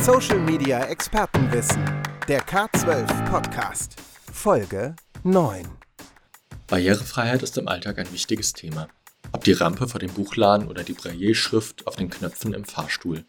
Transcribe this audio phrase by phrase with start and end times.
[0.00, 1.82] Social Media Expertenwissen.
[2.28, 3.96] Der K12 Podcast.
[4.32, 5.66] Folge 9.
[6.66, 8.88] Barrierefreiheit ist im Alltag ein wichtiges Thema.
[9.32, 13.24] Ob die Rampe vor dem Buchladen oder die Brailleschrift auf den Knöpfen im Fahrstuhl.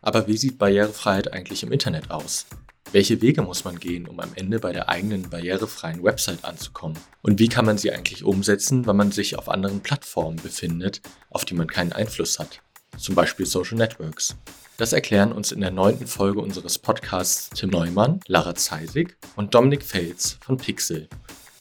[0.00, 2.46] Aber wie sieht Barrierefreiheit eigentlich im Internet aus?
[2.90, 6.98] Welche Wege muss man gehen, um am Ende bei der eigenen barrierefreien Website anzukommen?
[7.20, 11.44] Und wie kann man sie eigentlich umsetzen, wenn man sich auf anderen Plattformen befindet, auf
[11.44, 12.60] die man keinen Einfluss hat?
[12.98, 14.36] Zum Beispiel Social Networks.
[14.82, 19.84] Das erklären uns in der neunten Folge unseres Podcasts Tim Neumann, Lara Zeisig und Dominik
[19.84, 21.08] Fels von Pixel.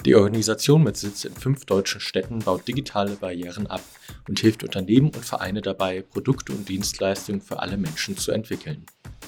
[0.05, 3.83] Die Organisation mit Sitz in fünf deutschen Städten baut digitale Barrieren ab
[4.27, 8.87] und hilft Unternehmen und Vereine dabei, Produkte und Dienstleistungen für alle Menschen zu entwickeln.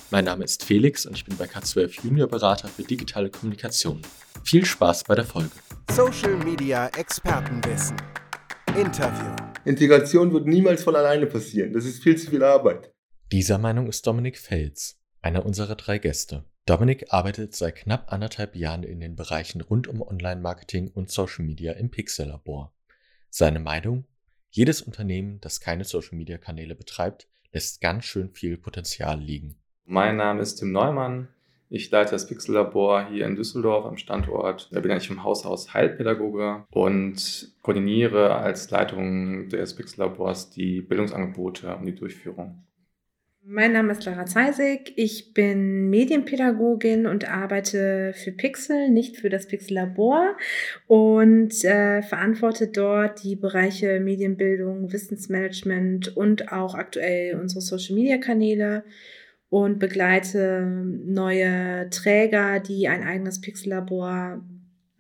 [0.10, 4.02] Mein Name ist Felix und ich bin bei K12 Junior Berater für digitale Kommunikation.
[4.44, 5.52] Viel Spaß bei der Folge.
[5.92, 7.98] Social Media Expertenwissen.
[8.76, 9.36] Interview.
[9.66, 11.74] Integration wird niemals von alleine passieren.
[11.74, 12.93] Das ist viel zu viel Arbeit.
[13.34, 16.44] Dieser Meinung ist Dominik Fels, einer unserer drei Gäste.
[16.68, 21.72] Dominik arbeitet seit knapp anderthalb Jahren in den Bereichen rund um Online-Marketing und Social Media
[21.74, 22.76] im Pixel-Labor.
[23.32, 24.06] Seine Meinung?
[24.52, 29.56] Jedes Unternehmen, das keine Social-Media-Kanäle betreibt, lässt ganz schön viel Potenzial liegen.
[29.86, 31.28] Mein Name ist Tim Neumann.
[31.70, 34.70] Ich leite das Pixel-Labor hier in Düsseldorf am Standort.
[34.72, 41.76] Ich bin eigentlich vom Haus aus Heilpädagoge und koordiniere als Leitung des Pixel-Labors die Bildungsangebote
[41.76, 42.64] und die Durchführung.
[43.46, 44.94] Mein Name ist Lara Zeisig.
[44.96, 50.38] Ich bin Medienpädagogin und arbeite für Pixel, nicht für das Pixel Labor
[50.88, 58.86] und äh, verantworte dort die Bereiche Medienbildung, Wissensmanagement und auch aktuell unsere Social Media Kanäle
[59.50, 64.42] und begleite neue Träger, die ein eigenes Pixel-Labor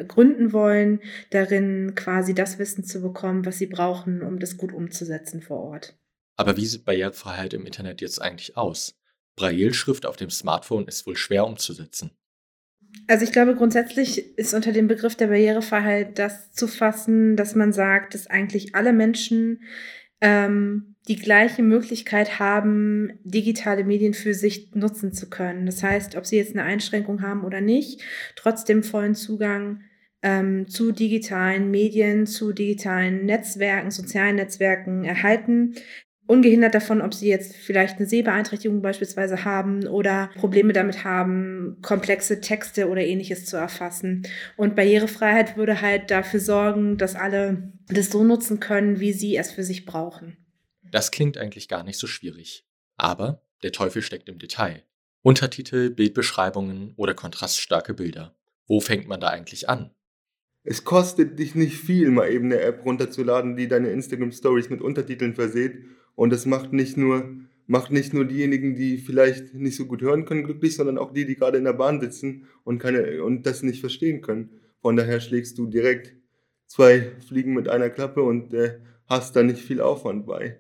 [0.05, 0.99] gründen wollen,
[1.29, 5.95] darin quasi das Wissen zu bekommen, was sie brauchen, um das gut umzusetzen vor Ort.
[6.35, 8.95] Aber wie sieht Barrierefreiheit im Internet jetzt eigentlich aus?
[9.35, 12.11] Brailleschrift auf dem Smartphone ist wohl schwer umzusetzen.
[13.07, 17.73] Also ich glaube, grundsätzlich ist unter dem Begriff der Barrierefreiheit das zu fassen, dass man
[17.73, 19.63] sagt, dass eigentlich alle Menschen
[20.21, 25.65] ähm, die gleiche Möglichkeit haben, digitale Medien für sich nutzen zu können.
[25.65, 28.01] Das heißt, ob sie jetzt eine Einschränkung haben oder nicht,
[28.35, 29.81] trotzdem vollen Zugang
[30.21, 35.75] ähm, zu digitalen Medien, zu digitalen Netzwerken, sozialen Netzwerken erhalten.
[36.25, 42.39] Ungehindert davon, ob sie jetzt vielleicht eine Sehbeeinträchtigung beispielsweise haben oder Probleme damit haben, komplexe
[42.39, 44.25] Texte oder ähnliches zu erfassen.
[44.55, 49.51] Und Barrierefreiheit würde halt dafür sorgen, dass alle das so nutzen können, wie sie es
[49.51, 50.37] für sich brauchen.
[50.91, 52.65] Das klingt eigentlich gar nicht so schwierig.
[52.95, 54.83] Aber der Teufel steckt im Detail.
[55.23, 58.35] Untertitel, Bildbeschreibungen oder kontraststarke Bilder.
[58.67, 59.91] Wo fängt man da eigentlich an?
[60.63, 64.81] Es kostet dich nicht viel, mal eben eine App runterzuladen, die deine Instagram Stories mit
[64.81, 65.83] Untertiteln verseht.
[66.15, 67.35] Und das macht nicht nur,
[67.67, 71.25] macht nicht nur diejenigen, die vielleicht nicht so gut hören können, glücklich, sondern auch die,
[71.25, 74.59] die gerade in der Bahn sitzen und, keine, und das nicht verstehen können.
[74.81, 76.13] Von daher schlägst du direkt
[76.67, 80.59] zwei Fliegen mit einer Klappe und äh, hast da nicht viel Aufwand bei.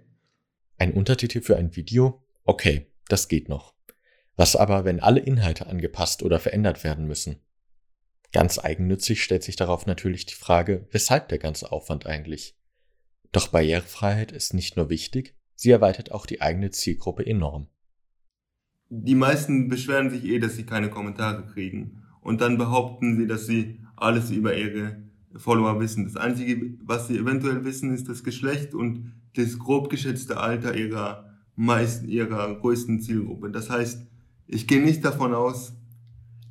[0.77, 2.23] Ein Untertitel für ein Video?
[2.45, 3.73] Okay, das geht noch.
[4.35, 7.39] Was aber, wenn alle Inhalte angepasst oder verändert werden müssen?
[8.31, 12.57] Ganz eigennützig stellt sich darauf natürlich die Frage, weshalb der ganze Aufwand eigentlich?
[13.31, 17.67] Doch Barrierefreiheit ist nicht nur wichtig, sie erweitert auch die eigene Zielgruppe enorm.
[18.89, 22.03] Die meisten beschweren sich eh, dass sie keine Kommentare kriegen.
[22.21, 25.03] Und dann behaupten sie, dass sie alles über ihre
[25.35, 26.05] Follower wissen.
[26.05, 31.33] Das Einzige, was sie eventuell wissen, ist das Geschlecht und das grob geschätzte Alter ihrer
[31.55, 33.49] meisten, ihrer größten Zielgruppe.
[33.49, 34.07] Das heißt,
[34.47, 35.73] ich gehe nicht davon aus,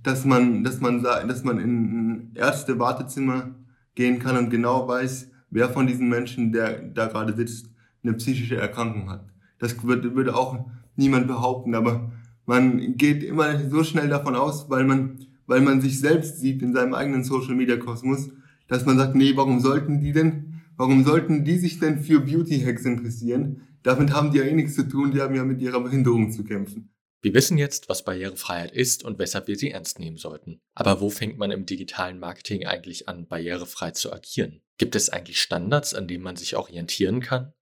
[0.03, 3.55] dass man, dass man, dass man in ein Ärzte-Wartezimmer
[3.95, 7.72] gehen kann und genau weiß, wer von diesen Menschen, der da gerade sitzt,
[8.03, 9.25] eine psychische Erkrankung hat.
[9.59, 10.65] Das würde, würde auch
[10.97, 12.13] niemand behaupten, aber
[12.47, 16.73] man geht immer so schnell davon aus, weil man, weil man sich selbst sieht in
[16.73, 18.31] seinem eigenen Social Media Kosmos,
[18.69, 22.61] dass man sagt, nee, warum sollten die denn, warum sollten die sich denn für Beauty
[22.61, 23.63] Hacks interessieren?
[23.83, 26.45] Damit haben die ja eh nichts zu tun, die haben ja mit ihrer Behinderung zu
[26.45, 26.91] kämpfen.
[27.21, 30.60] Wir wissen jetzt, was Barrierefreiheit ist und weshalb wir sie ernst nehmen sollten.
[30.75, 34.60] Aber wo fängt man im digitalen Marketing eigentlich an, barrierefrei zu agieren?
[34.77, 37.53] Gibt es eigentlich Standards, an denen man sich orientieren kann?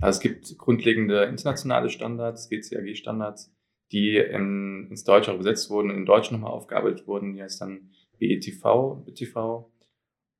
[0.00, 3.54] Also es gibt grundlegende internationale Standards, GCAG-Standards,
[3.92, 9.04] die in, ins Deutsche übersetzt wurden, in Deutsch nochmal aufgearbeitet wurden, die heißt dann BETV,
[9.04, 9.70] BTV.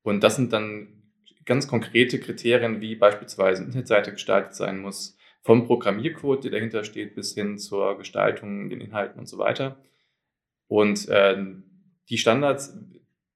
[0.02, 1.02] Und das sind dann
[1.44, 7.14] ganz konkrete Kriterien, wie beispielsweise eine Internetseite gestaltet sein muss, vom Programmiercode, der dahinter steht,
[7.14, 9.82] bis hin zur Gestaltung, den Inhalten und so weiter.
[10.68, 11.42] Und äh,
[12.08, 12.78] die Standards,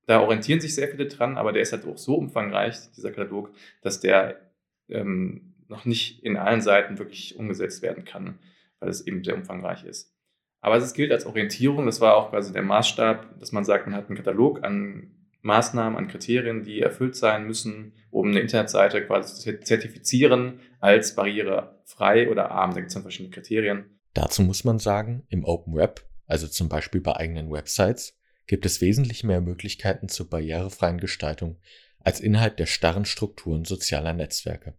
[0.07, 3.51] da orientieren sich sehr viele dran, aber der ist halt auch so umfangreich, dieser Katalog,
[3.83, 4.53] dass der
[4.89, 8.39] ähm, noch nicht in allen Seiten wirklich umgesetzt werden kann,
[8.81, 10.15] weil es eben sehr umfangreich ist.
[10.61, 11.85] Aber es gilt als Orientierung.
[11.87, 15.11] Das war auch quasi der Maßstab, dass man sagt, man hat einen Katalog an
[15.43, 22.31] Maßnahmen, an Kriterien, die erfüllt sein müssen, um eine Internetseite quasi zu zertifizieren als barrierefrei
[22.31, 22.71] oder arm.
[22.71, 23.99] Da gibt es dann verschiedene Kriterien.
[24.15, 28.17] Dazu muss man sagen, im Open Web, also zum Beispiel bei eigenen Websites,
[28.47, 31.59] gibt es wesentlich mehr Möglichkeiten zur barrierefreien Gestaltung
[32.01, 34.75] als innerhalb der starren Strukturen sozialer Netzwerke.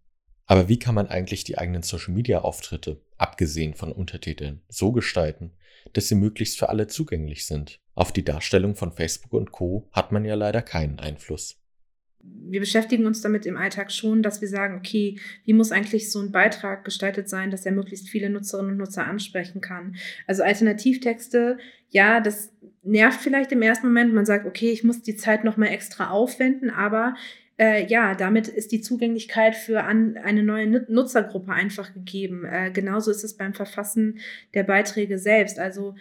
[0.46, 5.52] Aber wie kann man eigentlich die eigenen Social-Media-Auftritte, abgesehen von Untertiteln, so gestalten,
[5.94, 7.80] dass sie möglichst für alle zugänglich sind.
[7.94, 11.58] Auf die Darstellung von Facebook und Co hat man ja leider keinen Einfluss.
[12.28, 16.20] Wir beschäftigen uns damit im Alltag schon, dass wir sagen, okay, wie muss eigentlich so
[16.20, 19.96] ein Beitrag gestaltet sein, dass er möglichst viele Nutzerinnen und Nutzer ansprechen kann.
[20.26, 21.60] Also Alternativtexte,
[21.90, 22.52] ja, das
[22.82, 24.14] nervt vielleicht im ersten Moment.
[24.14, 27.16] Man sagt, okay, ich muss die Zeit nochmal extra aufwenden, aber
[27.58, 32.46] äh, ja, damit ist die Zugänglichkeit für an, eine neue Nutzergruppe einfach gegeben.
[32.46, 34.20] Äh, genauso ist es beim Verfassen
[34.54, 35.60] der Beiträge selbst.
[35.60, 35.96] Also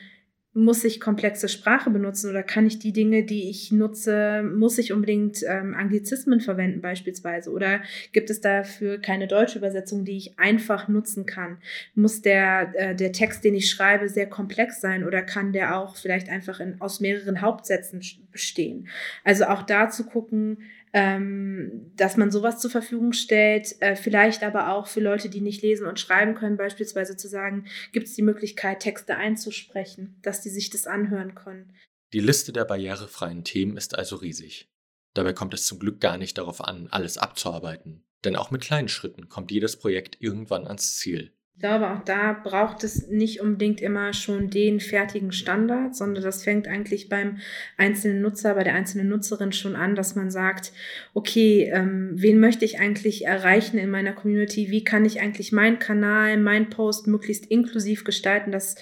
[0.57, 4.93] muss ich komplexe Sprache benutzen oder kann ich die Dinge, die ich nutze, muss ich
[4.93, 7.51] unbedingt ähm, Anglizismen verwenden beispielsweise?
[7.51, 11.59] Oder gibt es dafür keine deutsche Übersetzung, die ich einfach nutzen kann?
[11.97, 15.97] Muss der, äh, der Text, den ich schreibe, sehr komplex sein oder kann der auch
[15.97, 18.87] vielleicht einfach in, aus mehreren Hauptsätzen bestehen?
[19.25, 20.59] Also auch da zu gucken,
[20.95, 25.61] ähm, dass man sowas zur Verfügung stellt, äh, vielleicht aber auch für Leute, die nicht
[25.61, 30.51] lesen und schreiben können, beispielsweise zu sagen, gibt es die Möglichkeit, Texte einzusprechen, dass die
[30.51, 31.75] sich das anhören können.
[32.13, 34.71] Die Liste der barrierefreien Themen ist also riesig.
[35.15, 38.89] Dabei kommt es zum Glück gar nicht darauf an, alles abzuarbeiten, denn auch mit kleinen
[38.89, 41.33] Schritten kommt jedes Projekt irgendwann ans Ziel.
[41.57, 46.43] Ich glaube, auch da braucht es nicht unbedingt immer schon den fertigen Standard, sondern das
[46.43, 47.39] fängt eigentlich beim
[47.77, 50.73] einzelnen Nutzer, bei der einzelnen Nutzerin schon an, dass man sagt,
[51.15, 54.71] okay, ähm, wen möchte ich eigentlich erreichen in meiner Community?
[54.71, 58.75] Wie kann ich eigentlich meinen Kanal, meinen Post möglichst inklusiv gestalten, dass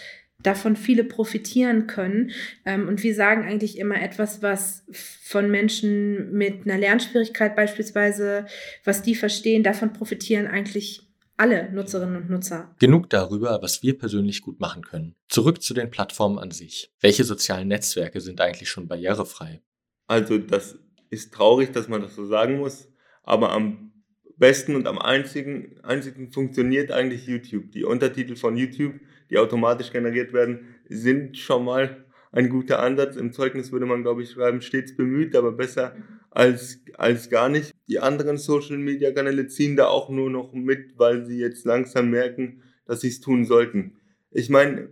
[0.43, 2.33] davon viele profitieren können.
[2.65, 4.85] Ähm, und wir sagen eigentlich immer etwas, was
[5.23, 8.47] von Menschen mit einer Lernschwierigkeit beispielsweise,
[8.83, 11.12] was die verstehen, davon profitieren eigentlich
[11.43, 12.73] alle Nutzerinnen und Nutzer.
[12.79, 15.17] Genug darüber, was wir persönlich gut machen können.
[15.29, 16.93] Zurück zu den Plattformen an sich.
[17.01, 19.61] Welche sozialen Netzwerke sind eigentlich schon barrierefrei?
[20.07, 20.79] Also das
[21.11, 22.89] ist traurig, dass man das so sagen muss,
[23.25, 23.93] aber am
[24.37, 27.73] besten und am einzigen, einzigen funktioniert eigentlich YouTube.
[27.73, 28.95] Die Untertitel von YouTube,
[29.29, 33.17] die automatisch generiert werden, sind schon mal ein guter Ansatz.
[33.17, 35.97] Im Zeugnis würde man, glaube ich, schreiben, stets bemüht, aber besser
[36.35, 37.73] als, als gar nicht.
[37.89, 43.03] Die anderen Social-Media-Kanäle ziehen da auch nur noch mit, weil sie jetzt langsam merken, dass
[43.03, 43.97] sie es tun sollten.
[44.31, 44.89] Ich meine,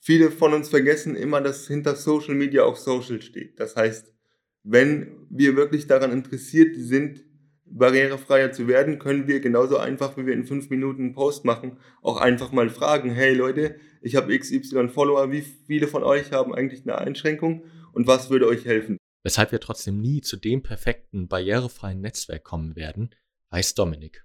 [0.00, 3.58] viele von uns vergessen immer, dass hinter Social Media auch Social steht.
[3.58, 4.12] Das heißt,
[4.62, 7.24] wenn wir wirklich daran interessiert sind,
[7.66, 11.78] barrierefreier zu werden, können wir genauso einfach, wie wir in fünf Minuten einen Post machen,
[12.02, 16.54] auch einfach mal fragen, hey Leute, ich habe XY Follower, wie viele von euch haben
[16.54, 18.98] eigentlich eine Einschränkung und was würde euch helfen?
[19.24, 23.14] Weshalb wir trotzdem nie zu dem perfekten, barrierefreien Netzwerk kommen werden,
[23.50, 24.22] weiß Dominik.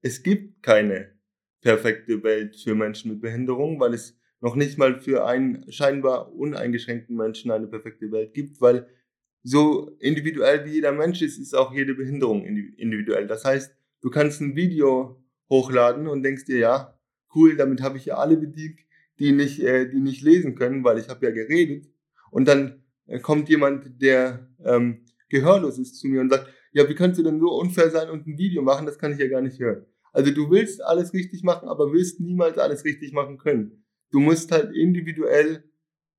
[0.00, 1.18] Es gibt keine
[1.60, 7.14] perfekte Welt für Menschen mit Behinderung, weil es noch nicht mal für einen scheinbar uneingeschränkten
[7.14, 8.88] Menschen eine perfekte Welt gibt, weil
[9.42, 13.26] so individuell wie jeder Mensch ist, ist auch jede Behinderung individuell.
[13.26, 16.98] Das heißt, du kannst ein Video hochladen und denkst dir, ja,
[17.34, 18.80] cool, damit habe ich ja alle bedient,
[19.18, 21.90] die nicht, äh, die nicht lesen können, weil ich habe ja geredet.
[22.30, 22.77] Und dann
[23.22, 27.40] kommt jemand, der ähm, gehörlos ist zu mir und sagt, ja, wie kannst du denn
[27.40, 28.86] so unfair sein und ein Video machen?
[28.86, 29.86] Das kann ich ja gar nicht hören.
[30.12, 33.84] Also du willst alles richtig machen, aber wirst niemals alles richtig machen können.
[34.10, 35.64] Du musst halt individuell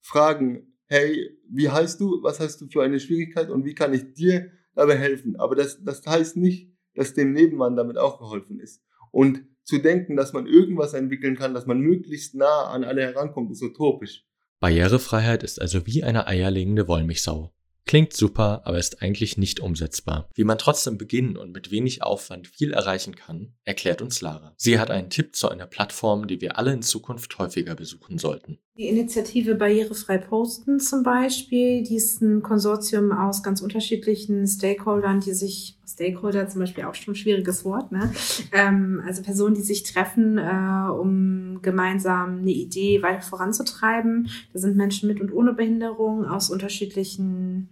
[0.01, 2.21] fragen, hey, wie heißt du?
[2.23, 5.35] Was hast du für eine Schwierigkeit und wie kann ich dir dabei helfen?
[5.37, 8.83] Aber das, das heißt nicht, dass dem Nebenmann damit auch geholfen ist.
[9.11, 13.51] Und zu denken, dass man irgendwas entwickeln kann, dass man möglichst nah an alle herankommt,
[13.51, 14.25] ist utopisch.
[14.59, 17.53] Barrierefreiheit ist also wie eine eierlegende Wollmilchsau.
[17.85, 20.29] Klingt super, aber ist eigentlich nicht umsetzbar.
[20.35, 24.53] Wie man trotzdem beginnen und mit wenig Aufwand viel erreichen kann, erklärt uns Lara.
[24.57, 28.59] Sie hat einen Tipp zu einer Plattform, die wir alle in Zukunft häufiger besuchen sollten.
[28.79, 35.33] Die Initiative Barrierefrei Posten zum Beispiel, die ist ein Konsortium aus ganz unterschiedlichen Stakeholdern, die
[35.33, 38.09] sich, Stakeholder zum Beispiel auch schon ein schwieriges Wort, ne?
[38.53, 44.29] Ähm, also Personen, die sich treffen, äh, um gemeinsam eine Idee weiter voranzutreiben.
[44.53, 47.67] Da sind Menschen mit und ohne Behinderung aus unterschiedlichen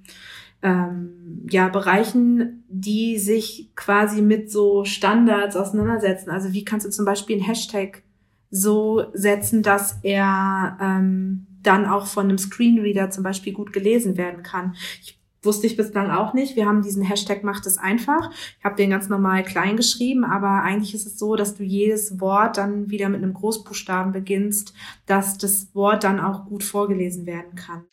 [0.61, 6.31] ähm, ja, Bereichen, die sich quasi mit so Standards auseinandersetzen.
[6.31, 8.03] Also wie kannst du zum Beispiel einen Hashtag
[8.50, 14.44] so setzen, dass er ähm, dann auch von einem Screenreader zum Beispiel gut gelesen werden
[14.44, 14.75] kann.
[15.01, 16.56] Ich Wusste ich bislang auch nicht.
[16.56, 18.32] Wir haben diesen Hashtag macht es einfach.
[18.60, 22.20] Ich habe den ganz normal klein geschrieben, aber eigentlich ist es so, dass du jedes
[22.20, 24.74] Wort dann wieder mit einem Großbuchstaben beginnst,
[25.06, 27.86] dass das Wort dann auch gut vorgelesen werden kann.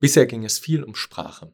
[0.00, 1.52] Bisher ging es viel um Sprache.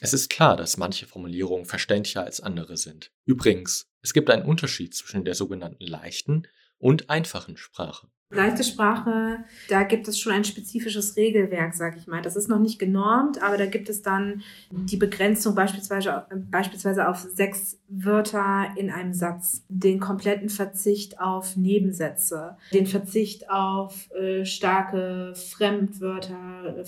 [0.00, 3.12] Es ist klar, dass manche Formulierungen verständlicher als andere sind.
[3.26, 6.46] Übrigens, es gibt einen Unterschied zwischen der sogenannten leichten
[6.80, 8.08] und einfachen Sprache.
[8.32, 12.22] Leichte Sprache, da gibt es schon ein spezifisches Regelwerk, sag ich mal.
[12.22, 17.18] Das ist noch nicht genormt, aber da gibt es dann die Begrenzung beispielsweise, beispielsweise auf
[17.18, 25.34] sechs Wörter in einem Satz, den kompletten Verzicht auf Nebensätze, den Verzicht auf äh, starke
[25.34, 26.84] Fremdwörter,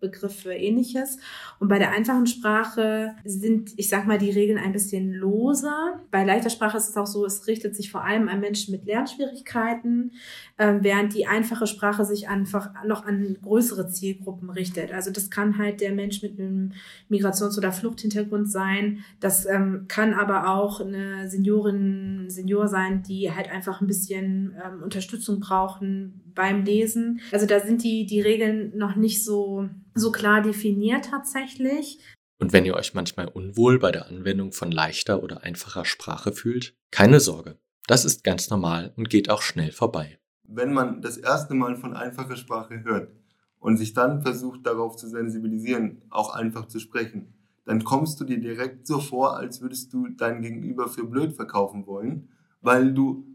[0.00, 1.18] Fach Begriffe, ähnliches.
[1.58, 6.00] Und bei der einfachen Sprache sind, ich sag mal, die Regeln ein bisschen loser.
[6.10, 8.86] Bei leichter Sprache ist es auch so, es richtet sich vor allem an Menschen mit
[8.86, 10.12] Lernschwierigkeiten,
[10.56, 14.92] äh, während die einfache Sprache sich einfach noch an größere Zielgruppen richtet.
[14.92, 16.72] Also das kann halt der Mensch mit einem
[17.10, 19.04] Migrations- oder Fluchthintergrund sein.
[19.20, 24.82] Das ähm, kann aber auch eine Seniorin, Senior sein, die halt einfach ein bisschen ähm,
[24.82, 27.20] Unterstützung brauchen beim Lesen.
[27.32, 31.98] Also da sind die, die Regeln noch nicht so so klar definiert tatsächlich.
[32.38, 36.74] Und wenn ihr euch manchmal unwohl bei der Anwendung von leichter oder einfacher Sprache fühlt,
[36.90, 37.58] keine Sorge.
[37.86, 40.18] Das ist ganz normal und geht auch schnell vorbei.
[40.44, 43.12] Wenn man das erste Mal von einfacher Sprache hört
[43.58, 48.40] und sich dann versucht darauf zu sensibilisieren, auch einfach zu sprechen, dann kommst du dir
[48.40, 52.30] direkt so vor, als würdest du dein Gegenüber für blöd verkaufen wollen,
[52.62, 53.26] weil du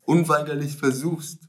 [0.00, 1.46] unweigerlich versuchst,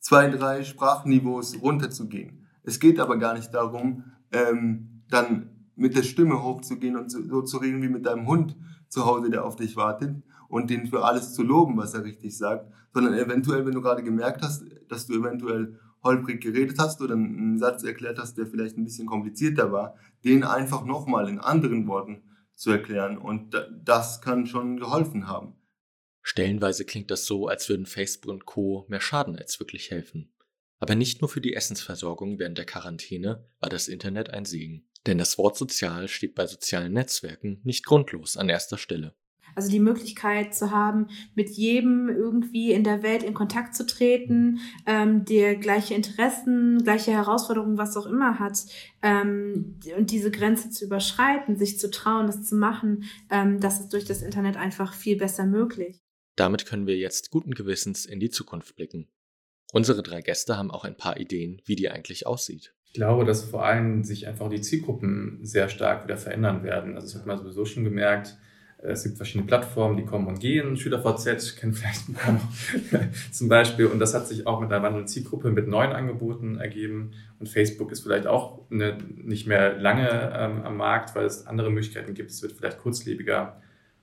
[0.00, 2.35] zwei, drei Sprachniveaus runterzugehen.
[2.66, 7.42] Es geht aber gar nicht darum, ähm, dann mit der Stimme hochzugehen und so, so
[7.42, 8.56] zu reden wie mit deinem Hund
[8.88, 12.36] zu Hause, der auf dich wartet und den für alles zu loben, was er richtig
[12.36, 17.14] sagt, sondern eventuell, wenn du gerade gemerkt hast, dass du eventuell holprig geredet hast oder
[17.14, 19.94] einen Satz erklärt hast, der vielleicht ein bisschen komplizierter war,
[20.24, 22.22] den einfach nochmal in anderen Worten
[22.54, 23.16] zu erklären.
[23.16, 23.54] Und
[23.84, 25.54] das kann schon geholfen haben.
[26.22, 28.86] Stellenweise klingt das so, als würden Facebook und Co.
[28.88, 30.32] mehr schaden als wirklich helfen.
[30.78, 34.88] Aber nicht nur für die Essensversorgung während der Quarantäne war das Internet ein Segen.
[35.06, 39.14] Denn das Wort sozial steht bei sozialen Netzwerken nicht grundlos an erster Stelle.
[39.54, 44.58] Also die Möglichkeit zu haben, mit jedem irgendwie in der Welt in Kontakt zu treten,
[44.84, 48.58] ähm, der gleiche Interessen, gleiche Herausforderungen, was auch immer hat,
[49.00, 53.94] ähm, und diese Grenze zu überschreiten, sich zu trauen, das zu machen, ähm, das ist
[53.94, 56.02] durch das Internet einfach viel besser möglich.
[56.36, 59.08] Damit können wir jetzt guten Gewissens in die Zukunft blicken.
[59.72, 62.72] Unsere drei Gäste haben auch ein paar Ideen, wie die eigentlich aussieht.
[62.86, 66.94] Ich glaube, dass vor allem sich einfach die Zielgruppen sehr stark wieder verändern werden.
[66.94, 68.38] Also das hat man sowieso schon gemerkt.
[68.78, 70.76] Es gibt verschiedene Plattformen, die kommen und gehen.
[70.76, 72.42] SchülerVZ kennen vielleicht ein paar noch
[73.32, 73.86] zum Beispiel.
[73.86, 77.12] Und das hat sich auch mit einer wandelnden Zielgruppe mit neuen Angeboten ergeben.
[77.38, 81.70] Und Facebook ist vielleicht auch eine, nicht mehr lange ähm, am Markt, weil es andere
[81.70, 82.30] Möglichkeiten gibt.
[82.30, 83.60] Es wird vielleicht kurzlebiger.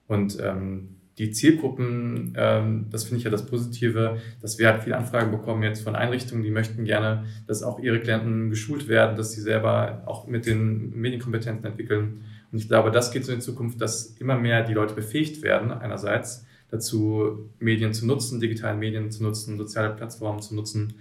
[0.08, 4.98] Und ähm, die Zielgruppen, ähm, das finde ich ja das Positive, dass wir halt viele
[4.98, 9.32] Anfragen bekommen jetzt von Einrichtungen, die möchten gerne, dass auch ihre Klienten geschult werden, dass
[9.32, 12.24] sie selber auch mit den Medienkompetenzen entwickeln.
[12.52, 15.72] Und ich glaube, das geht so in Zukunft, dass immer mehr die Leute befähigt werden,
[15.72, 20.96] einerseits dazu, Medien zu nutzen, digitale Medien zu nutzen, soziale Plattformen zu nutzen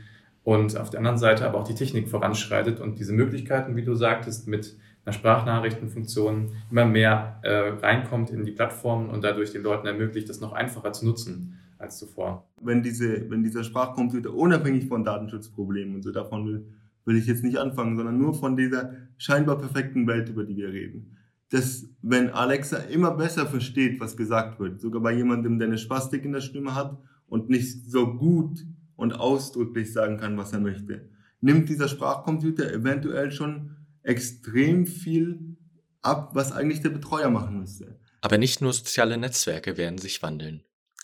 [0.44, 3.94] und auf der anderen Seite aber auch die Technik voranschreitet und diese Möglichkeiten, wie du
[3.94, 9.86] sagtest, mit einer Sprachnachrichtenfunktion immer mehr äh, reinkommt in die Plattformen und dadurch den Leuten
[9.86, 12.48] ermöglicht, das noch einfacher zu nutzen als zuvor.
[12.60, 16.66] Wenn, diese, wenn dieser Sprachcomputer unabhängig von Datenschutzproblemen und so davon will,
[17.04, 20.72] will ich jetzt nicht anfangen, sondern nur von dieser scheinbar perfekten Welt, über die wir
[20.72, 21.16] reden.
[21.50, 26.24] Dass, wenn Alexa immer besser versteht, was gesagt wird, sogar bei jemandem, der eine Spastik
[26.24, 28.64] in der Stimme hat und nicht so gut
[28.96, 35.56] und ausdrücklich sagen kann, was er möchte, nimmt dieser Sprachcomputer eventuell schon extrem viel
[36.02, 37.98] ab, was eigentlich der Betreuer machen müsste.
[38.20, 40.62] Aber nicht nur soziale Netzwerke werden sich wandeln.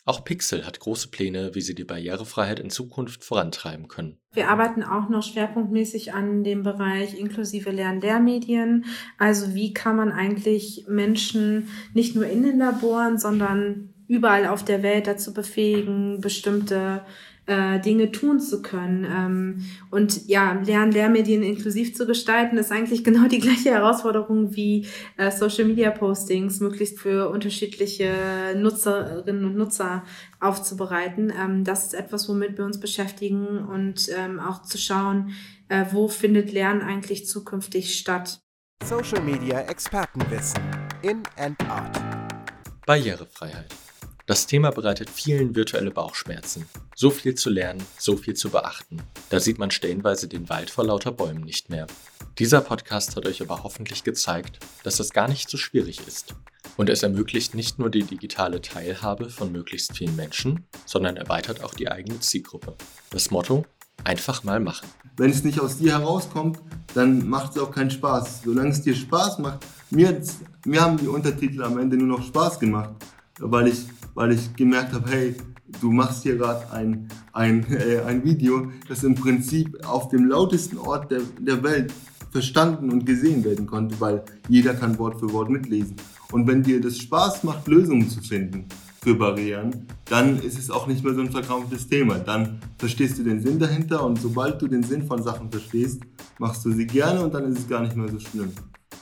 [0.09, 4.17] Auch Pixel hat große Pläne, wie sie die Barrierefreiheit in Zukunft vorantreiben können.
[4.33, 8.87] Wir arbeiten auch noch schwerpunktmäßig an dem Bereich inklusive Lern-Lehrmedien.
[9.19, 14.83] Also wie kann man eigentlich Menschen nicht nur in den Laboren, sondern überall auf der
[14.83, 17.02] Welt dazu befähigen, bestimmte
[17.49, 19.05] äh, Dinge tun zu können.
[19.05, 24.87] Ähm, und ja, Lernen, Lehrmedien inklusiv zu gestalten, ist eigentlich genau die gleiche Herausforderung wie
[25.17, 28.12] äh, Social Media Postings möglichst für unterschiedliche
[28.57, 30.05] Nutzerinnen und Nutzer
[30.40, 31.33] aufzubereiten.
[31.37, 35.33] Ähm, das ist etwas, womit wir uns beschäftigen und ähm, auch zu schauen,
[35.69, 38.40] äh, wo findet Lernen eigentlich zukünftig statt.
[38.85, 40.62] Social Media Expertenwissen
[41.02, 42.00] in and out.
[42.87, 43.75] Barrierefreiheit.
[44.28, 46.66] Das Thema bereitet vielen virtuelle Bauchschmerzen.
[46.94, 48.99] So viel zu lernen, so viel zu beachten.
[49.30, 51.87] Da sieht man stellenweise den Wald vor lauter Bäumen nicht mehr.
[52.38, 56.35] Dieser Podcast hat euch aber hoffentlich gezeigt, dass es gar nicht so schwierig ist.
[56.76, 61.73] Und es ermöglicht nicht nur die digitale Teilhabe von möglichst vielen Menschen, sondern erweitert auch
[61.73, 62.76] die eigene Zielgruppe.
[63.08, 63.64] Das Motto?
[64.04, 64.88] Einfach mal machen.
[65.16, 66.58] Wenn es nicht aus dir herauskommt,
[66.92, 68.42] dann macht es auch keinen Spaß.
[68.44, 70.20] Solange es dir Spaß macht, mir,
[70.66, 72.90] mir haben die Untertitel am Ende nur noch Spaß gemacht,
[73.40, 73.87] weil ich
[74.18, 75.37] weil ich gemerkt habe, hey,
[75.80, 80.76] du machst hier gerade ein, ein, äh, ein Video, das im Prinzip auf dem lautesten
[80.76, 81.92] Ort der, der Welt
[82.33, 85.95] verstanden und gesehen werden konnte, weil jeder kann Wort für Wort mitlesen.
[86.33, 88.66] Und wenn dir das Spaß macht, Lösungen zu finden
[89.00, 92.18] für Barrieren, dann ist es auch nicht mehr so ein verkrampftes Thema.
[92.18, 96.02] Dann verstehst du den Sinn dahinter und sobald du den Sinn von Sachen verstehst,
[96.40, 98.50] machst du sie gerne und dann ist es gar nicht mehr so schlimm.